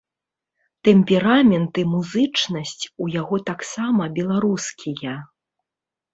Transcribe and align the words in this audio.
Тэмперамент 0.87 1.73
і 1.81 1.83
музычнасць 1.91 2.85
у 3.07 3.11
яго 3.17 3.41
таксама 3.51 4.09
беларускія. 4.19 5.15